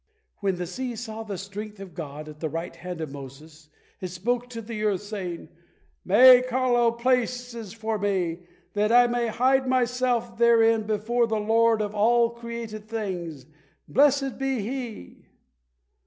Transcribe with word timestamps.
When 0.37 0.55
the 0.55 0.65
sea 0.65 0.95
saw 0.95 1.21
the 1.21 1.37
Strength 1.37 1.79
of 1.79 1.93
God 1.93 2.27
at 2.27 2.39
the 2.39 2.49
right 2.49 2.75
hand 2.75 3.01
of 3.01 3.11
Moses, 3.11 3.69
it 3.99 4.07
spoke 4.07 4.49
to 4.49 4.59
the 4.59 4.83
earth 4.83 5.03
saying, 5.03 5.49
"Make 6.03 6.49
hollow 6.49 6.89
places 6.91 7.71
for 7.71 7.99
me, 7.99 8.47
that 8.73 8.91
I 8.91 9.05
may 9.05 9.27
hide 9.27 9.67
myself 9.67 10.39
therein 10.39 10.87
before 10.87 11.27
the 11.27 11.39
Lord 11.39 11.83
of 11.83 11.93
all 11.93 12.31
created 12.31 12.87
things, 12.89 13.45
blessed 13.87 14.39
be 14.39 14.61
He." 14.61 15.27